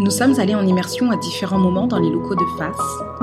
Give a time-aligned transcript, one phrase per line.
[0.00, 2.70] Nous sommes allés en immersion à différents moments dans les locaux de FAS.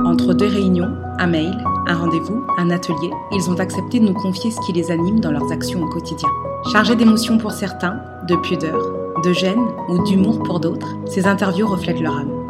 [0.04, 1.56] Entre deux réunions, un mail,
[1.86, 5.32] un rendez-vous, un atelier, ils ont accepté de nous confier ce qui les anime dans
[5.32, 6.28] leurs actions au quotidien.
[6.70, 8.78] Chargés d'émotions pour certains, de pudeur,
[9.24, 12.46] de gêne ou d'humour pour d'autres, ces interviews reflètent leur âme.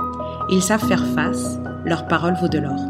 [0.51, 2.81] Ils savent faire face, leur parole vaut de l'or.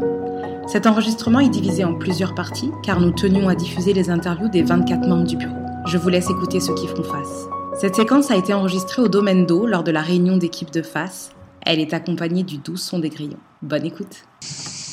[0.65, 4.63] Cet enregistrement est divisé en plusieurs parties car nous tenions à diffuser les interviews des
[4.63, 5.53] 24 membres du bureau.
[5.85, 7.47] Je vous laisse écouter ceux qui font face.
[7.79, 11.29] Cette séquence a été enregistrée au domaine d'eau lors de la réunion d'équipe de face.
[11.65, 13.37] Elle est accompagnée du doux son des grillons.
[13.61, 14.23] Bonne écoute.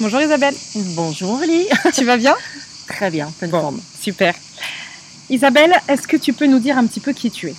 [0.01, 0.55] Bonjour Isabelle.
[0.97, 1.66] Bonjour Ali.
[1.95, 2.34] Tu vas bien?
[2.87, 3.60] Très bien, pleine Bon.
[3.60, 3.80] forme.
[3.98, 4.34] Super.
[5.30, 7.55] Isabelle, est-ce que tu peux nous dire un petit peu qui tu es?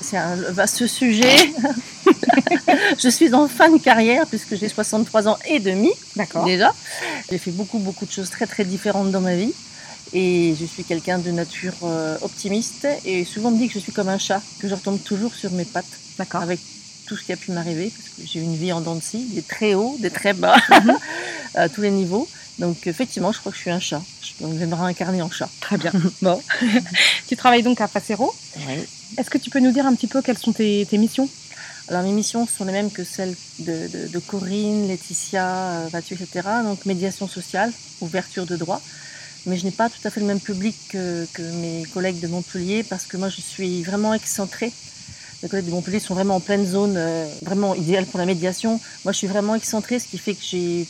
[0.00, 1.34] C'est un vaste sujet.
[2.98, 6.44] je suis en fin de carrière puisque j'ai 63 ans et demi D'accord.
[6.44, 6.72] déjà.
[7.30, 9.54] J'ai fait beaucoup beaucoup de choses très très différentes dans ma vie
[10.12, 13.78] et je suis quelqu'un de nature euh, optimiste et souvent on me dit que je
[13.80, 15.84] suis comme un chat, que je retombe toujours sur mes pattes
[16.18, 16.42] D'accord.
[16.42, 16.60] avec
[17.06, 19.02] tout ce qui a pu m'arriver parce que j'ai eu une vie en dents de
[19.02, 20.56] scie, des très hauts, des très bas,
[21.54, 22.28] à tous les niveaux.
[22.58, 24.02] Donc effectivement, je crois que je suis un chat.
[24.40, 25.48] Donc je vais me réincarner en chat.
[25.60, 25.92] Très bien.
[26.22, 26.40] Bon.
[27.28, 28.34] tu travailles donc à Facero.
[29.18, 31.28] Est-ce que tu peux nous dire un petit peu quelles sont tes, tes missions?
[31.88, 36.16] Alors mes missions sont les mêmes que celles de, de- de Corinne, Laetitia, euh, Mathieu,
[36.20, 36.48] etc.
[36.64, 38.80] Donc médiation sociale, ouverture de droit.
[39.46, 42.26] Mais je n'ai pas tout à fait le même public que, que mes collègues de
[42.26, 44.72] Montpellier parce que moi je suis vraiment excentrée.
[45.42, 48.80] Les collègues de Montpellier sont vraiment en pleine zone, euh, vraiment idéale pour la médiation.
[49.04, 50.86] Moi je suis vraiment excentrée, ce qui fait que j'ai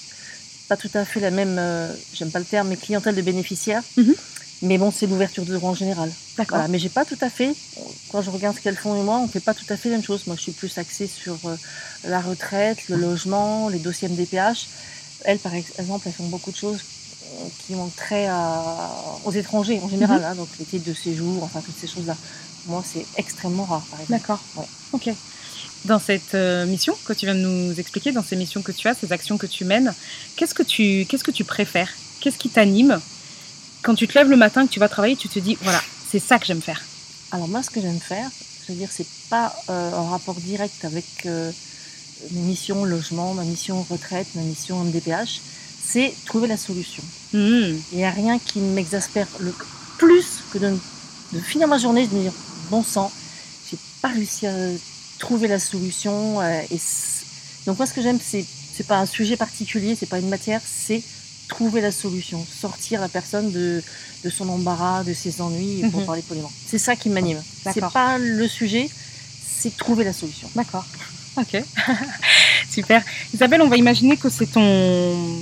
[0.68, 3.82] pas tout à fait la même, euh, j'aime pas le terme, mais clientèle de bénéficiaires.
[3.96, 4.14] Mhm.
[4.62, 6.10] Mais bon, c'est l'ouverture de droit en général.
[6.38, 6.56] D'accord.
[6.56, 7.54] Voilà, mais j'ai pas tout à fait,
[8.10, 9.96] quand je regarde ce qu'elles font et moi, on fait pas tout à fait la
[9.96, 10.22] même chose.
[10.26, 11.54] Moi, je suis plus axée sur euh,
[12.08, 14.66] la retraite, le logement, les dossiers MDPH.
[15.24, 16.78] Elles, par ex- exemple, elles font beaucoup de choses
[17.66, 18.90] qui ont trait à-
[19.24, 22.16] aux étrangers en général, hein, donc les titres de séjour, enfin toutes ces choses-là.
[22.66, 24.20] Moi, c'est extrêmement rare, par exemple.
[24.20, 24.40] D'accord.
[24.56, 24.66] Ouais.
[24.92, 25.10] Ok.
[25.84, 28.88] Dans cette euh, mission que tu viens de nous expliquer, dans ces missions que tu
[28.88, 29.94] as, ces actions que tu mènes,
[30.34, 31.90] qu'est-ce que tu, qu'est-ce que tu préfères?
[32.20, 33.00] Qu'est-ce qui t'anime?
[33.82, 35.80] Quand tu te lèves le matin, que tu vas travailler, tu te dis, voilà,
[36.10, 36.82] c'est ça que j'aime faire.
[37.30, 38.28] Alors moi, ce que j'aime faire,
[38.66, 41.52] je veux dire, c'est pas euh, en rapport direct avec euh,
[42.32, 45.40] mes missions logement, ma mission retraite, ma mission MDPH,
[45.88, 47.04] c'est trouver la solution.
[47.36, 47.76] Hmm.
[47.92, 49.52] Il n'y a rien qui m'exaspère le
[49.98, 50.70] plus que de,
[51.32, 52.32] de finir ma journée et de me dire
[52.70, 53.10] bon sang,
[53.70, 54.54] j'ai pas réussi à
[55.18, 56.40] trouver la solution.
[56.40, 56.80] euh, et
[57.66, 58.44] donc moi, ce que j'aime, c'est
[58.76, 61.02] c'est pas un sujet particulier, c'est pas une matière, c'est
[61.48, 63.82] trouver la solution, sortir la personne de,
[64.24, 66.06] de son embarras, de ses ennuis, pour Mhm.
[66.06, 66.52] parler poliment.
[66.70, 67.42] C'est ça qui m'anime.
[67.64, 68.88] C'est pas le sujet,
[69.60, 70.48] c'est trouver la solution.
[70.54, 70.84] D'accord.
[71.38, 71.62] Ok.
[72.70, 73.02] Super.
[73.34, 75.40] Isabelle, on va imaginer que c'est ton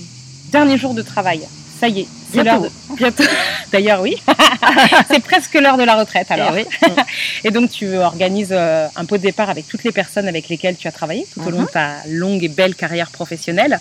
[0.53, 1.41] dernier jour de travail.
[1.81, 2.75] Ça y est, c'est l'heure Bientôt.
[2.91, 2.97] de...
[2.97, 3.25] Bientôt.
[3.73, 4.17] D'ailleurs, oui.
[5.11, 6.57] c'est presque l'heure de la retraite alors.
[6.57, 6.93] Eh oui.
[7.45, 10.77] Et donc, tu organises euh, un pot de départ avec toutes les personnes avec lesquelles
[10.77, 13.81] tu as travaillé tout au long de ta longue et belle carrière professionnelle.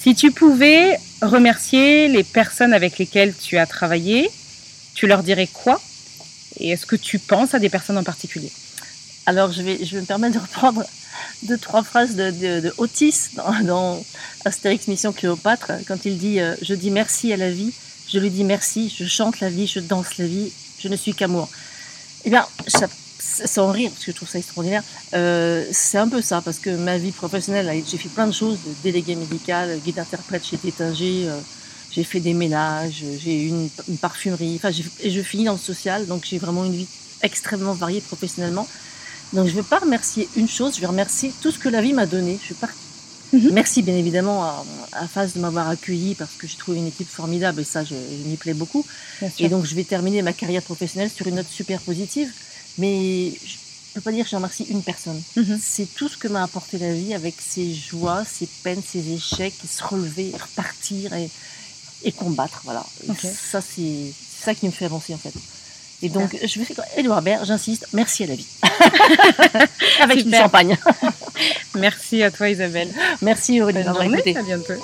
[0.00, 4.30] Si tu pouvais remercier les personnes avec lesquelles tu as travaillé,
[4.94, 5.80] tu leur dirais quoi?
[6.60, 8.50] Et est-ce que tu penses à des personnes en particulier?
[9.28, 10.82] Alors, je vais, je me permettre de reprendre
[11.42, 14.02] deux, trois phrases de, Otis dans,
[14.46, 17.74] Astérix Mission Cléopâtre, quand il dit euh, Je dis merci à la vie,
[18.08, 21.12] je lui dis merci, je chante la vie, je danse la vie, je ne suis
[21.12, 21.50] qu'amour.
[22.24, 26.22] Eh bien, ça, sans rire, parce que je trouve ça extraordinaire, euh, c'est un peu
[26.22, 29.98] ça, parce que ma vie professionnelle, j'ai fait plein de choses, de délégué médical, guide
[29.98, 31.38] interprète chez Tétinger, euh,
[31.90, 35.58] j'ai fait des ménages, j'ai eu une, une parfumerie, enfin, et je finis dans le
[35.58, 36.88] social, donc j'ai vraiment une vie
[37.20, 38.66] extrêmement variée professionnellement.
[39.32, 41.82] Donc je ne veux pas remercier une chose, je vais remercier tout ce que la
[41.82, 42.38] vie m'a donné.
[42.42, 42.68] Je vais pas...
[43.32, 43.50] Mhm.
[43.52, 47.08] Merci bien évidemment à, à Faz de m'avoir accueilli parce que j'ai trouvé une équipe
[47.10, 48.86] formidable et ça, je, je m'y plais beaucoup.
[49.38, 52.32] Et donc je vais terminer ma carrière professionnelle sur une note super positive.
[52.78, 55.20] Mais je ne peux pas dire que je remercie une personne.
[55.36, 55.60] Mhm.
[55.62, 59.54] C'est tout ce que m'a apporté la vie avec ses joies, ses peines, ses échecs,
[59.62, 61.28] et se relever, repartir et,
[62.04, 62.62] et combattre.
[62.64, 62.86] Voilà.
[63.18, 65.34] Ça, c'est ça qui me fait avancer en fait.
[66.02, 68.46] Et donc, je vais faire Edouard Baird, j'insiste, merci à la vie.
[70.00, 70.76] Avec une champagne.
[71.74, 72.88] Merci à toi Isabelle.
[73.22, 74.74] Merci Aurélie Bonne journée, à bientôt.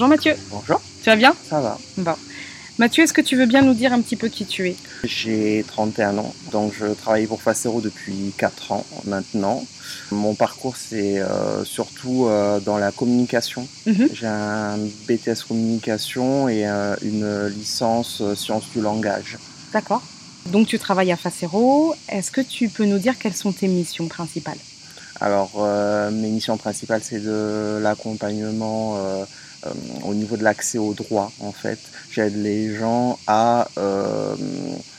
[0.00, 1.34] Bonjour Mathieu, Bonjour, tu vas bien?
[1.46, 1.76] Ça va.
[1.98, 2.14] Bon.
[2.78, 4.76] Mathieu, est-ce que tu veux bien nous dire un petit peu qui tu es?
[5.04, 9.62] J'ai 31 ans, donc je travaille pour Facero depuis 4 ans maintenant.
[10.10, 13.68] Mon parcours, c'est euh, surtout euh, dans la communication.
[13.84, 14.08] Mhm.
[14.14, 19.36] J'ai un BTS communication et euh, une licence sciences du langage.
[19.74, 20.00] D'accord.
[20.46, 21.94] Donc tu travailles à Facero.
[22.08, 24.56] Est-ce que tu peux nous dire quelles sont tes missions principales?
[25.20, 25.62] Alors,
[26.10, 28.96] mes missions principales, c'est de l'accompagnement
[30.04, 31.78] au niveau de l'accès aux droits, en fait.
[32.10, 34.34] J'aide les gens à euh,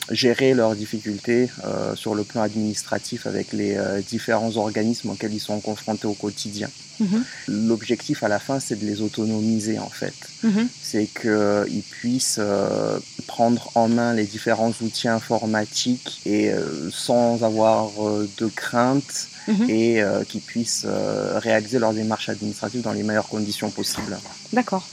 [0.10, 5.40] gérer leurs difficultés euh, sur le plan administratif avec les euh, différents organismes auxquels ils
[5.40, 6.70] sont confrontés au quotidien.
[7.02, 7.24] Mhm.
[7.48, 10.14] L'objectif à la fin, c'est de les autonomiser, en fait.
[10.44, 10.68] Mhm.
[10.82, 12.98] c'est qu'ils puissent euh,
[13.28, 19.70] prendre en main les différents outils informatiques et euh, sans avoir euh, de crainte Mhm.
[19.70, 24.18] et euh, qu'ils puissent euh, réaliser leurs démarches administratives dans les meilleures conditions possibles.
[24.54, 24.88] D'accord.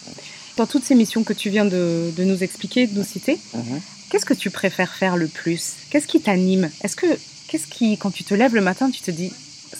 [0.56, 3.80] Dans toutes ces missions que tu viens de, de nous expliquer, de nous citer, Mhm.
[4.10, 5.74] qu'est-ce que tu préfères faire le plus?
[5.90, 6.70] Qu'est-ce qui t'anime?
[6.82, 7.06] Est-ce que,
[7.48, 9.32] qu'est-ce qui, quand tu te lèves le matin, tu te dis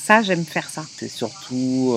[0.07, 0.85] ça, j'aime faire ça?
[0.99, 1.95] C'est surtout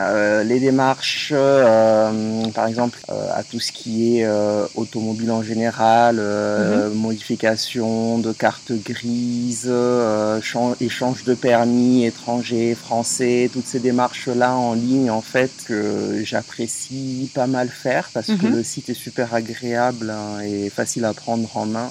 [0.00, 5.42] euh, les démarches, euh, par exemple, euh, à tout ce qui est euh, automobile en
[5.42, 13.80] général, euh, modification de carte grise, euh, chan- échange de permis étrangers, français, toutes ces
[13.80, 18.52] démarches-là en ligne, en fait, que j'apprécie pas mal faire parce que Mhm.
[18.56, 21.90] le site est super agréable hein, et facile à prendre en main.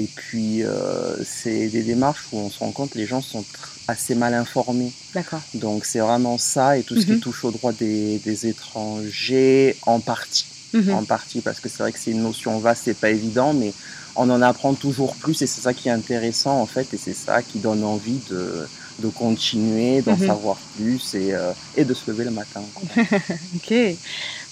[0.00, 3.44] Et puis, euh, c'est des démarches où on se rend compte que les gens sont
[3.88, 4.92] assez mal informés.
[5.12, 5.40] D'accord.
[5.54, 7.14] Donc c'est vraiment ça et tout ce Mhm.
[7.16, 10.46] qui touche aux droits des, des étrangers en partie.
[10.74, 10.94] Mhm.
[10.94, 13.72] En partie parce que c'est vrai que c'est une notion vaste, c'est pas évident, mais
[14.14, 17.14] on en apprend toujours plus et c'est ça qui est intéressant en fait et c'est
[17.14, 18.68] ça qui donne envie de,
[18.98, 20.26] de continuer, d'en Mhm.
[20.26, 22.62] savoir plus et, euh, et de se lever le matin.
[23.56, 23.74] Ok.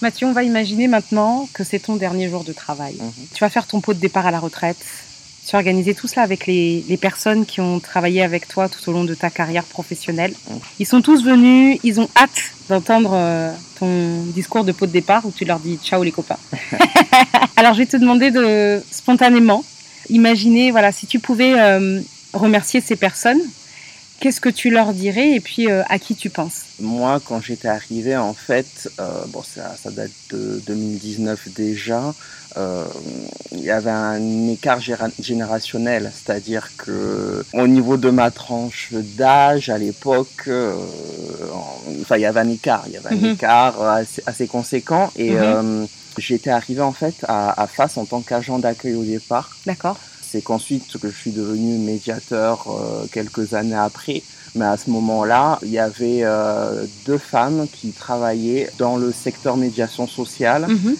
[0.02, 2.96] Mathieu, on va imaginer maintenant que c'est ton dernier jour de travail.
[2.98, 3.12] Mhm.
[3.34, 4.76] Tu vas faire ton pot de départ à la retraite.
[5.46, 8.88] Tu as organisé tout cela avec les, les personnes qui ont travaillé avec toi tout
[8.90, 10.34] au long de ta carrière professionnelle.
[10.80, 15.24] Ils sont tous venus, ils ont hâte d'entendre euh, ton discours de pot de départ
[15.24, 16.38] où tu leur dis ciao les copains.
[17.56, 19.64] Alors je vais te demander de spontanément
[20.10, 22.00] imaginer, voilà, si tu pouvais euh,
[22.32, 23.40] remercier ces personnes,
[24.20, 26.62] qu'est-ce que tu leur dirais et puis euh, à qui tu penses?
[26.80, 32.14] Moi, quand j'étais arrivé, en fait, euh, bon, ça, ça date de 2019 déjà,
[32.56, 32.84] euh,
[33.52, 34.80] il y avait un écart
[35.18, 42.26] générationnel, c'est-à-dire que au niveau de ma tranche d'âge, à l'époque, en- enfin, il y
[42.26, 43.32] avait un écart, il y avait un Mhm.
[43.32, 45.86] écart assez, assez conséquent, et Mhm.
[46.18, 49.50] j'étais arrivé en fait à, à Face en tant qu'agent d'accueil au départ.
[49.66, 54.22] D'accord C'est qu'ensuite que je suis devenu médiateur euh, quelques années après.
[54.54, 59.56] Mais à ce moment-là, il y avait euh, deux femmes qui travaillaient dans le secteur
[59.56, 60.96] médiation sociale Mhm.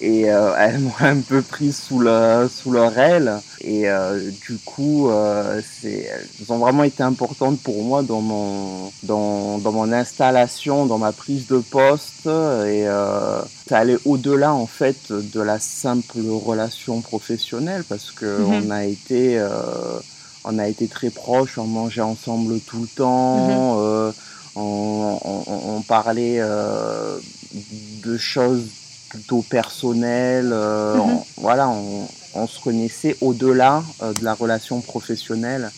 [0.00, 3.42] Et euh, elles m'ont un peu pris sous, le, sous leur aile.
[3.60, 8.90] Et euh, du coup, euh, c'est, elles ont vraiment été importantes pour moi dans mon,
[9.02, 12.26] dans, dans mon installation, dans ma prise de poste.
[12.26, 18.66] Et euh, ça allait au-delà en fait de la simple relation professionnelle parce que Mhm.
[18.66, 20.00] on a été, euh,
[20.44, 23.76] on a été très proches, on mangeait ensemble tout le temps.
[23.80, 24.12] euh,
[24.56, 25.44] on, on-
[25.76, 27.18] on parlait euh,
[27.52, 28.79] de choses
[29.10, 30.50] plutôt personnelles.
[30.52, 31.00] euh, Mhm.
[31.00, 35.70] on- voilà, on, on se connaissait au-delà euh, de la relation professionnelle.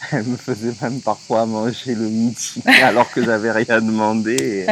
[0.12, 4.66] Elle me faisait même parfois manger le midi alors que j'avais rien demandé.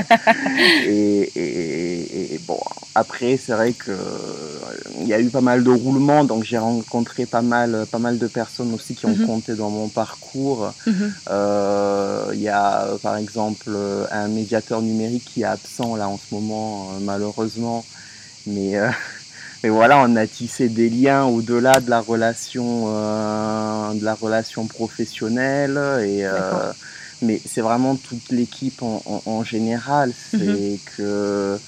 [0.85, 2.59] Et, et- et- et bon,
[2.95, 3.97] après, c'est vrai que euh,
[5.01, 8.19] il y a eu pas mal de roulements, donc j'ai rencontré pas mal, pas mal
[8.19, 9.27] de personnes aussi qui ont Mhm.
[9.27, 10.73] compté dans mon parcours.
[10.87, 11.13] Mhm.
[11.31, 13.71] Euh, Il y a par exemple
[14.11, 17.85] un médiateur numérique qui est absent là en ce moment, euh, malheureusement.
[18.47, 18.89] Mais, euh,
[19.63, 24.67] mais voilà, on a tissé des liens au-delà de la relation, euh, de la relation
[24.67, 25.79] professionnelle.
[26.05, 26.73] Et, euh,
[27.23, 30.13] mais c'est vraiment toute l'équipe en, en- en général.
[30.31, 30.79] C'est Mhm.
[30.97, 31.59] que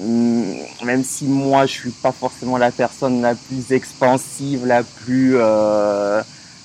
[0.00, 5.34] hum, même si moi je suis pas forcément la personne la plus expansive, la plus
[5.36, 6.22] euh,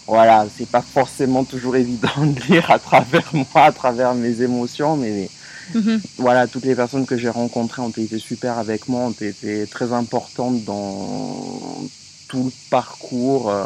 [0.07, 4.95] voilà, c'est pas forcément toujours évident de lire à travers moi, à travers mes émotions,
[4.97, 5.29] mais
[5.73, 6.01] Mhm.
[6.17, 9.91] voilà, toutes les personnes que j'ai rencontrées ont été super avec moi, ont été très
[9.93, 11.83] importantes dans
[12.27, 13.63] tout le parcours, euh,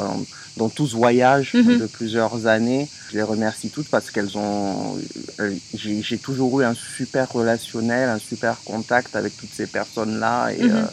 [0.58, 1.78] dans tout ce voyage Mhm.
[1.78, 2.88] de plusieurs années.
[3.10, 4.98] Je les remercie toutes parce qu'elles ont,
[5.40, 10.64] euh, j'ai toujours eu un super relationnel, un super contact avec toutes ces personnes-là et
[10.64, 10.76] Mhm.
[10.76, 10.84] euh,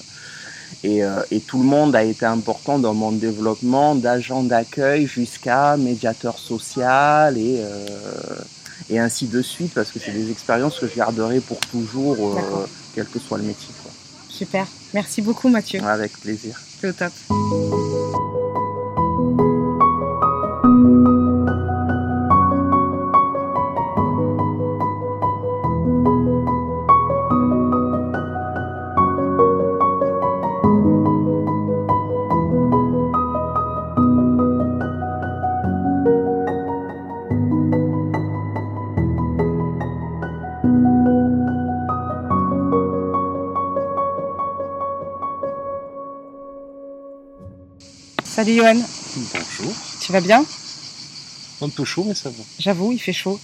[0.84, 5.76] et, euh, et tout le monde a été important dans mon développement d'agent d'accueil jusqu'à
[5.76, 7.86] médiateur social et, euh,
[8.90, 12.66] et ainsi de suite, parce que c'est des expériences que je garderai pour toujours, euh,
[12.95, 13.75] quel que soit le métier.
[13.83, 13.92] Quoi.
[14.28, 14.66] Super.
[14.95, 15.83] Merci beaucoup, Mathieu.
[15.83, 16.61] Avec plaisir.
[16.80, 17.12] C'est au top.
[48.36, 48.76] Salut Johan,
[49.32, 49.72] Bonjour.
[50.00, 50.44] tu vas bien?
[51.62, 52.44] Un peu chaud, mais ça va.
[52.58, 53.40] J'avoue, il fait chaud.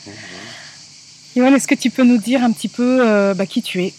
[1.34, 3.94] Johan, est-ce que tu peux nous dire un petit peu euh, bah, qui tu es?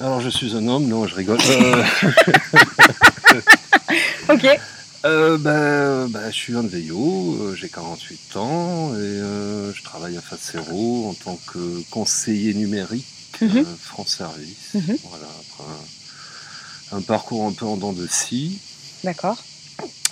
[0.00, 1.38] Alors, je suis un homme, non, je rigole.
[1.48, 1.84] Euh,
[4.30, 4.46] Ok.
[5.04, 11.08] euh, ben, ben, je suis un Veillot, j'ai 48 ans et je travaille à Facero
[11.10, 13.04] en tant que conseiller numérique
[13.42, 14.72] euh, France Service.
[14.74, 14.96] Mhm.
[15.10, 15.64] Voilà, après
[16.92, 18.58] un, un parcours un peu en dents de scie.
[19.04, 19.36] D'accord.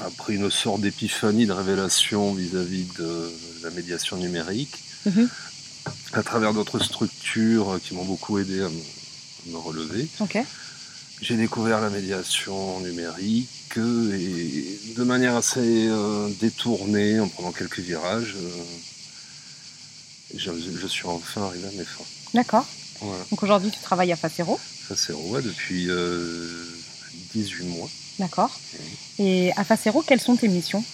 [0.04, 3.30] après une sorte d'épiphanie, de révélation vis-à-vis de
[3.62, 5.28] la médiation numérique, Mhm.
[6.12, 8.68] à travers d'autres structures qui m'ont beaucoup aidé à
[9.50, 10.06] me, relever.
[11.20, 17.78] J'ai découvert la médiation numérique euh, et de manière assez euh, détournée, en prenant quelques
[17.80, 18.48] virages, euh,
[20.36, 22.04] je, je suis enfin arrivé à mes fins.
[22.34, 22.66] D'accord.
[23.00, 23.24] Voilà.
[23.30, 24.58] Donc aujourd'hui, tu travailles à Facero.
[24.88, 26.64] Ça c'est ouais, depuis euh,
[27.34, 27.88] 18 mois.
[28.18, 28.50] D'accord.
[29.18, 30.84] Et à Facero, quelles sont tes missions?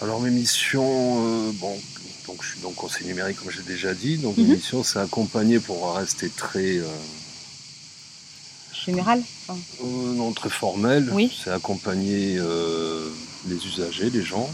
[0.00, 1.76] Alors mes missions, euh, bon,
[2.28, 4.46] donc je suis donc conseiller numérique comme j'ai déjà dit, donc Mhm.
[4.46, 6.84] mes missions c'est accompagner pour rester très, euh,
[8.86, 11.30] Générales Enfin, euh, non, très formel, Oui.
[11.44, 12.38] c'est accompagner
[13.48, 14.48] les usagers, les gens,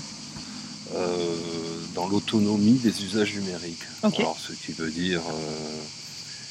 [1.94, 3.82] dans l'autonomie des usages numériques.
[4.02, 4.18] Ok.
[4.20, 5.20] Alors ce qui veut dire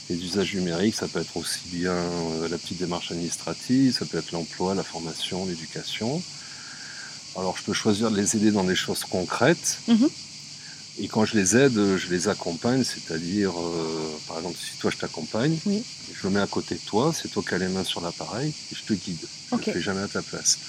[0.10, 4.18] les usages numériques, ça peut être aussi bien euh, la petite démarche administrative, ça peut
[4.18, 6.22] être l'emploi, la formation, l'éducation.
[7.38, 9.78] Alors je peux choisir de les aider dans des choses concrètes.
[9.88, 10.10] Mhm.
[11.00, 14.98] Et quand je les aide, je les accompagne, c'est-à-dire, euh, par exemple, si toi je
[14.98, 15.82] t'accompagne, Oui.
[16.14, 18.50] je me mets à côté de toi, c'est toi qui as les mains sur l'appareil,
[18.72, 19.18] et je te guide.
[19.52, 20.60] Je ne fais jamais à ta place.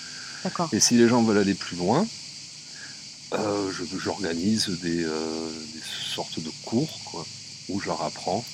[0.73, 2.07] Et si les gens veulent aller plus loin,
[3.35, 5.81] euh, j'organise des, euh, des
[6.15, 7.27] sortes de cours quoi,
[7.69, 8.45] où je leur apprends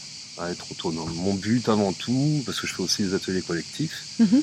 [0.40, 1.12] à être autonome.
[1.16, 4.42] Mon but avant tout, parce que je fais aussi des ateliers collectifs, Mhm.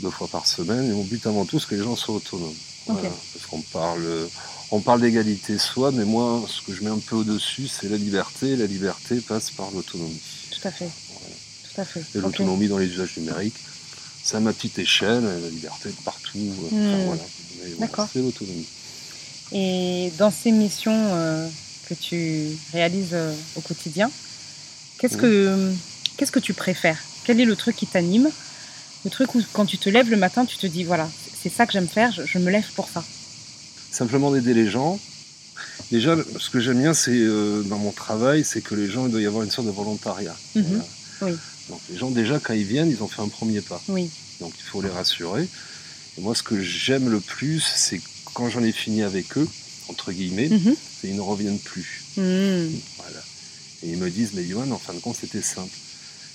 [0.00, 2.54] deux fois par semaine, et mon but avant tout, c'est que les gens soient autonomes.
[2.86, 4.28] Voilà, parce qu'on parle,
[4.72, 7.96] on parle d'égalité soi, mais moi, ce que je mets un peu au-dessus, c'est la
[7.96, 8.56] liberté.
[8.56, 10.20] La liberté passe par l'autonomie.
[10.50, 10.88] Tout à fait.
[11.72, 12.02] Tout à fait.
[12.14, 13.54] Et l'autonomie dans les usages numériques,
[14.24, 16.38] c'est à ma petite échelle, et la liberté de partout.
[16.38, 17.04] euh, enfin, Hmm.
[17.06, 17.22] voilà,
[17.78, 18.08] D'accord.
[18.12, 18.66] c'est l'autonomie.
[19.52, 21.46] Et dans ces missions euh,
[21.88, 24.10] que tu réalises euh, au quotidien,
[25.02, 25.20] qu'est-ce Oui.
[25.20, 25.72] que
[26.16, 26.98] qu'est-ce que tu préfères?
[27.24, 28.30] Quel est le truc qui t'anime?
[29.04, 31.10] Le truc où quand tu te lèves le matin, tu te dis voilà,
[31.42, 33.04] c'est ça que j'aime faire, je, je me lève pour ça.
[33.90, 34.98] Simplement d'aider les gens.
[35.90, 39.12] Déjà, ce que j'aime bien, c'est euh, dans mon travail, c'est que les gens, il
[39.12, 40.34] doit y avoir une sorte de volontariat.
[40.54, 40.64] Mhm.
[40.64, 40.84] Voilà.
[41.34, 41.38] Oui.
[41.68, 43.80] Donc les gens, déjà, quand ils viennent, ils ont fait un premier pas.
[43.88, 44.08] Oui.
[44.40, 45.46] Donc il faut les rassurer.
[46.16, 48.00] Et moi, ce que j'aime le plus, c'est
[48.34, 49.48] quand j'en ai fini avec eux,
[49.88, 50.74] entre guillemets, Mhm.
[51.00, 52.02] c'est qu'ils ne reviennent plus.
[52.16, 52.68] Hmm.
[52.98, 53.22] Voilà.
[53.82, 55.76] Et ils me disent, mais Johan, en fin de compte, c'était simple.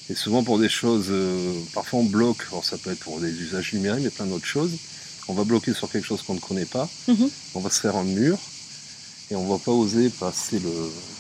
[0.09, 3.31] Et souvent pour des choses, euh, parfois on bloque, alors ça peut être pour des
[3.31, 4.71] usages numériques, mais plein d'autres choses.
[5.27, 7.29] On va bloquer sur quelque chose qu'on ne connaît pas, Mhm.
[7.55, 8.37] on va se faire un mur,
[9.29, 10.71] et on va pas oser passer le,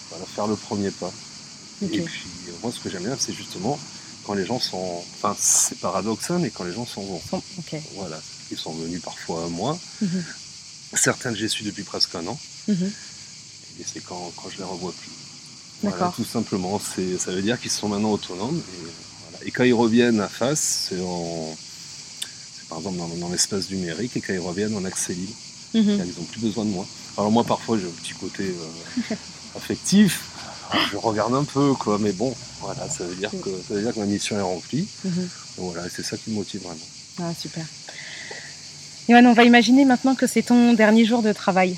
[0.09, 1.11] voilà, faire le premier pas.
[1.81, 2.23] Et puis
[2.63, 3.77] moi, ce que j'aime bien, c'est justement
[4.23, 7.41] quand les gens sont, enfin c'est paradoxal, mais quand les gens sont bons.
[7.95, 9.77] Voilà, ils sont venus parfois à moi.
[10.01, 10.23] Mhm.
[10.95, 12.89] Certains que j'ai su depuis presque un an, Mhm.
[13.81, 15.11] et c'est quand, quand je les revois plus.
[15.83, 18.57] Voilà, tout simplement, ça veut dire qu'ils sont maintenant autonomes.
[18.57, 18.87] Et,
[19.29, 19.45] voilà.
[19.45, 21.55] Et quand ils reviennent à face, c'est, en,
[22.69, 25.33] par exemple dans, dans l'espace numérique, et quand ils reviennent en accès libre,
[25.73, 26.01] Mhm.
[26.05, 26.85] ils n'ont plus besoin de moi.
[27.17, 29.15] Alors moi, parfois, j'ai un petit côté euh,
[29.55, 30.23] affectif.
[30.91, 33.93] Je regarde un peu, quoi, mais bon, voilà, ça veut dire que, ça veut dire
[33.93, 34.87] que ma mission est remplie.
[35.03, 35.29] Mhm.
[35.57, 36.79] Voilà, c'est ça qui me motive vraiment.
[37.21, 37.65] Ah, super.
[39.09, 41.77] Johan, on va imaginer maintenant que c'est ton dernier jour de travail.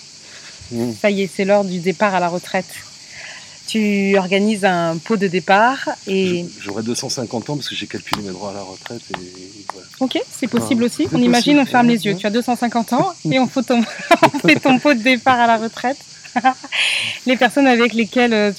[0.72, 0.91] Mmh.
[1.01, 2.65] Ça y est, c'est l'heure du départ à la retraite.
[3.70, 6.44] Tu organises un pot de départ et...
[6.60, 9.88] J'aurai 250 ans parce que j'ai calculé mes droits à la retraite et voilà.
[10.00, 11.08] Ok, c'est possible Ah, aussi.
[11.14, 12.16] On imagine, on ferme les yeux.
[12.16, 13.82] Tu as 250 ans et on, fait ton...
[14.34, 15.98] on fait ton pot de départ à la retraite.
[17.28, 18.52] les personnes avec lesquelles euh,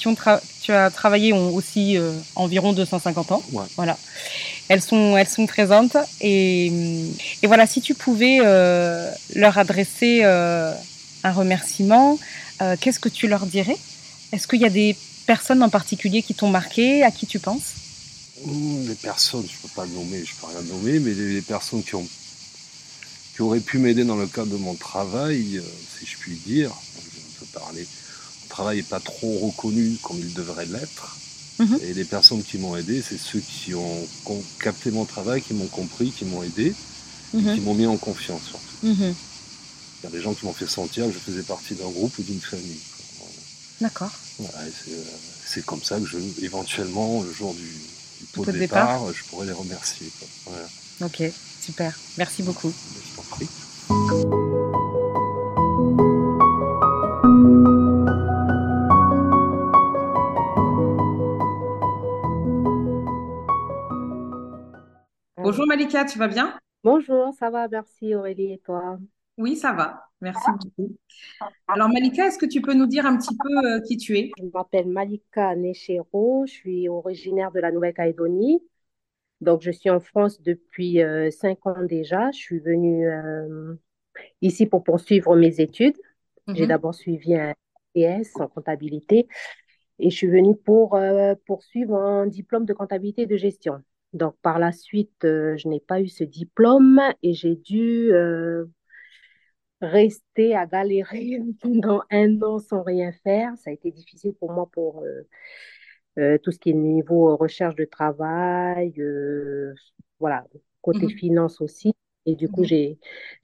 [0.61, 3.43] tu, as travaillé ont aussi euh, environ 250 ans.
[3.51, 3.65] Ouais.
[3.75, 3.97] Voilà.
[4.69, 5.97] Elles sont, elles sont présentes.
[6.21, 6.67] Et,
[7.41, 10.73] et voilà, si tu pouvais euh, leur adresser euh,
[11.25, 12.17] un remerciement,
[12.79, 13.75] qu'est-ce que tu leur dirais?
[14.31, 14.95] Est-ce qu'il y a des
[15.25, 17.73] personnes en particulier qui t'ont marqué, à qui tu penses?
[18.45, 22.07] Les personnes, je peux pas nommer, je peux rien nommer, mais les, personnes qui ont
[23.35, 25.61] qui auraient pu m'aider dans le cadre de mon travail, euh,
[25.97, 27.87] si je puis dire, je peux parler.
[28.41, 31.17] Mon travail n'est pas trop reconnu comme il devrait l'être.
[31.59, 31.79] Mhm.
[31.83, 35.41] Et les personnes qui m'ont aidé, c'est ceux qui ont, qui ont capté mon travail,
[35.41, 36.73] qui m'ont compris, qui m'ont aidé,
[37.33, 37.55] Mhm.
[37.55, 38.87] qui m'ont mis en confiance surtout.
[38.87, 39.13] Mhm.
[40.01, 42.17] Il y a des gens qui m'ont fait sentir que je faisais partie d'un groupe
[42.17, 42.79] ou d'une famille.
[43.81, 44.11] D'accord.
[44.39, 44.45] Euh,
[45.43, 47.67] c'est comme ça que je, éventuellement, le jour du,
[48.31, 50.07] pot, de départ, je pourrais les remercier.
[51.01, 51.23] Ok,
[51.59, 51.97] super.
[52.17, 52.71] Merci beaucoup.
[52.71, 53.49] Je t'en prie.
[65.43, 66.55] Bonjour Malika, tu vas bien?
[66.83, 68.99] Bonjour, ça va, merci Aurélie et toi?
[69.37, 70.03] Oui, ça va.
[70.21, 70.95] Merci beaucoup.
[71.67, 74.31] Alors Malika, est-ce que tu peux nous dire un petit peu euh, qui tu es?
[74.37, 78.61] Je m'appelle Malika Nechero, je suis originaire de la Nouvelle-Calédonie.
[79.41, 82.31] Donc, je suis en France depuis euh, cinq ans déjà.
[82.31, 83.75] Je suis venue euh,
[84.41, 85.97] ici pour poursuivre mes études.
[86.53, 87.53] J'ai Mhm, d'abord suivi un
[87.95, 89.27] PS en comptabilité
[89.99, 90.99] et je suis venue pour
[91.45, 93.83] poursuivre un diplôme de comptabilité et de gestion.
[94.13, 98.11] Donc, par la suite, je n'ai pas eu ce diplôme et j'ai dû
[99.81, 103.57] rester à galérer pendant un an sans rien faire.
[103.57, 105.27] Ça a été difficile pour moi pour euh,
[106.19, 109.73] euh, tout ce qui est niveau recherche de travail, euh,
[110.19, 110.45] voilà,
[110.81, 111.93] côté mhm, finance aussi.
[112.25, 112.99] Et du coup, mhm, j'ai,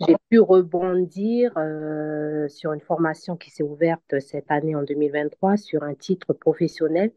[0.06, 5.84] j'ai pu rebondir euh, sur une formation qui s'est ouverte cette année en 2023 sur
[5.84, 7.12] un titre professionnel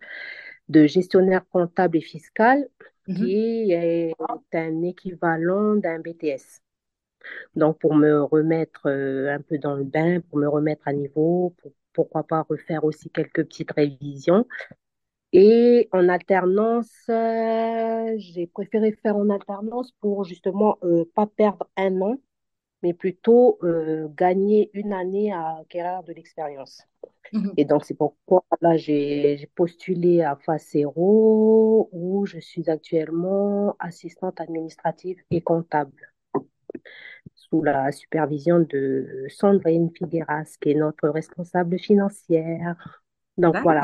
[0.69, 2.69] de gestionnaire comptable et fiscal
[3.09, 3.17] mhm.
[3.17, 4.15] qui est
[4.53, 6.63] un équivalent d'un BTS.
[7.55, 11.55] Donc, pour me remettre euh, un peu dans le bain, pour me remettre à niveau,
[11.63, 14.47] pour, pourquoi pas refaire aussi quelques petites révisions.
[15.33, 22.01] Et en alternance, euh, j'ai préféré faire en alternance pour justement euh, pas perdre un
[22.01, 22.17] an,
[22.83, 26.83] mais plutôt euh, gagner une année à acquérir de l'expérience.
[27.33, 27.53] mhm.
[27.57, 34.41] Et donc, c'est pourquoi là, j'ai j'ai postulé à Facero, où je suis actuellement assistante
[34.41, 36.11] administrative et comptable
[37.35, 42.77] sous la supervision de Sandrine Figueras, qui est notre responsable financière.
[43.37, 43.83] Donc voilà.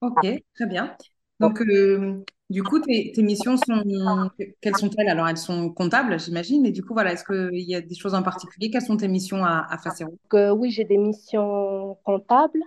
[0.00, 0.96] Ok, très bien.
[1.40, 4.30] Donc, euh, du coup, tes, tes missions sont...
[4.60, 5.08] Quelles sont-elles?
[5.08, 6.66] Alors, elles sont comptables, j'imagine.
[6.66, 8.70] Et du coup, voilà, est-ce qu'il y a des choses en particulier?
[8.70, 10.16] Quelles sont tes missions à, à Facero?
[10.34, 12.62] Euh, oui, j'ai des missions comptables,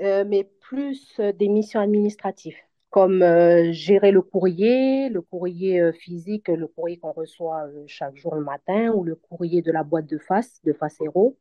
[0.00, 2.56] euh, mais plus des missions administratives,
[2.98, 8.16] comme euh, gérer le courrier, le courrier euh, physique, le courrier qu'on reçoit euh, chaque
[8.16, 11.38] jour le matin, ou le courrier de la boîte de face, de Facero.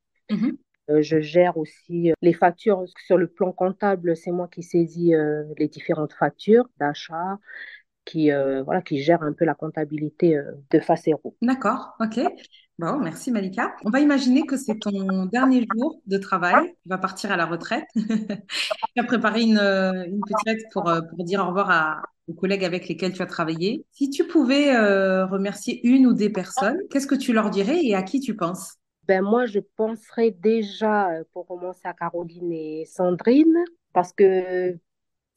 [0.91, 4.15] Euh, je gère aussi les factures sur le plan comptable.
[4.15, 5.13] C'est moi qui saisis
[5.57, 7.39] les différentes factures d'achat,
[8.07, 11.35] qui, euh, voilà, qui gère un peu la comptabilité euh, de Facero.
[11.41, 12.19] D'accord, ok.
[12.79, 13.75] Bon, merci Malika.
[13.85, 16.75] On va imaginer que c'est ton dernier jour de travail.
[16.83, 17.87] Tu vas partir à la retraite.
[18.95, 22.01] Tu as préparé une, euh, une petite lettre pour, euh, pour dire au revoir à,
[22.27, 23.83] aux collègues avec lesquels tu as travaillé.
[23.91, 27.95] Si tu pouvais euh, remercier une ou des personnes, qu'est-ce que tu leur dirais et
[27.95, 28.75] à qui tu penses?
[29.07, 33.57] Ben moi, je penserais déjà, pour commencer, à Caroline et Sandrine,
[33.93, 34.77] parce que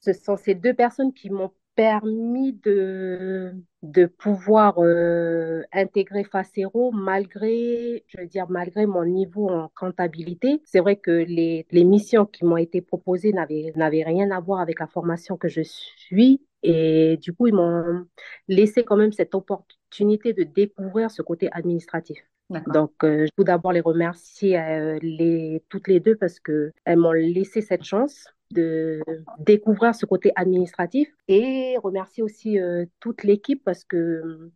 [0.01, 8.05] ce sont ces deux personnes qui m'ont permis de, de pouvoir euh, intégrer Facero malgré,
[8.09, 10.61] je veux dire, malgré mon niveau en comptabilité.
[10.65, 14.81] C'est vrai que les, les missions qui m'ont été proposées n'avaient, rien à voir avec
[14.81, 16.43] la formation que je suis.
[16.63, 18.07] Et du coup, ils m'ont
[18.49, 22.19] laissé quand même cette opportunité de découvrir ce côté administratif.
[22.67, 27.13] Donc, euh, je veux d'abord les remercier euh, les, toutes les deux parce qu'elles m'ont
[27.13, 29.03] laissé cette chance de
[29.39, 34.51] découvrir ce côté administratif et remercier aussi euh, toute l'équipe parce que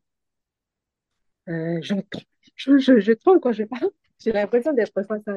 [1.48, 1.94] euh, je,
[2.56, 3.90] je, je, je tremble quand je parle.
[4.18, 5.32] J'ai l'impression d'être face à.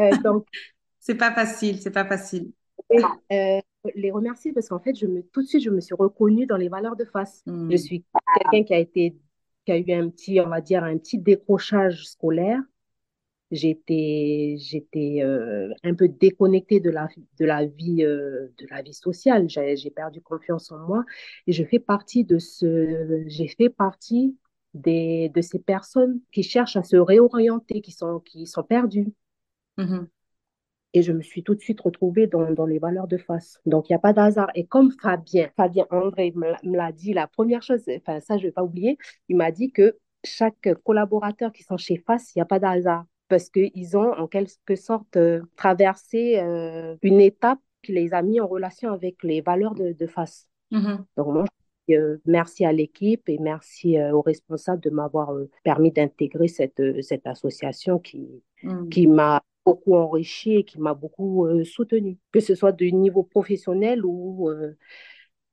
[0.00, 0.46] Euh, donc,
[1.00, 2.52] C'est pas facile, c'est pas facile.
[2.90, 3.60] et, euh,
[3.94, 6.56] les remercier parce qu'en fait, je me, tout de suite, je me suis reconnue dans
[6.56, 7.44] les valeurs de face.
[7.68, 7.76] Je Hmm.
[7.76, 9.16] suis quelqu'un qui a été,
[9.64, 12.60] qui a eu un petit, on va dire, un petit décrochage scolaire.
[13.52, 18.94] J'étais, j'étais euh, un peu déconnectée de la, de la vie, euh, de la vie
[18.94, 19.48] sociale.
[19.48, 21.04] J'ai, perdu confiance en moi
[21.46, 24.36] et je fais partie de ce, j'ai fait partie
[24.74, 29.12] des, de ces personnes qui cherchent à se réorienter, qui sont, qui sont perdues.
[29.78, 30.08] Mhm.
[30.94, 33.60] Et je me suis tout de suite retrouvée dans, dans les valeurs de face.
[33.66, 34.48] Donc, il n'y a pas d'hasard.
[34.54, 38.48] Et comme Fabien, Fabien André me l'a dit, la première chose, enfin, ça, je ne
[38.48, 42.42] vais pas oublier, il m'a dit que chaque collaborateur qui sont chez Face, il n'y
[42.42, 43.04] a pas d'hasard.
[43.28, 48.40] Parce qu'ils ont, en quelque sorte, euh, traversé euh, une étape qui les a mis
[48.40, 50.48] en relation avec les valeurs de, de Face.
[50.70, 51.04] Mhm.
[51.16, 51.44] Donc, moi,
[51.90, 57.26] euh, merci à l'équipe et merci euh, aux responsables de m'avoir permis d'intégrer cette, cette
[57.26, 58.88] association qui, Hmm.
[58.88, 64.04] qui m'a beaucoup enrichi et qui m'a beaucoup soutenu, que ce soit du niveau professionnel
[64.04, 64.48] ou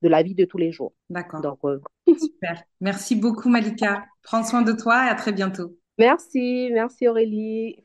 [0.01, 0.93] de la vie de tous les jours.
[1.09, 1.41] D'accord.
[1.41, 1.59] Donc,
[2.07, 2.63] Super.
[2.79, 4.05] Merci beaucoup Malika.
[4.21, 5.77] Prends soin de toi et à très bientôt.
[5.97, 7.84] Merci, merci Aurélie.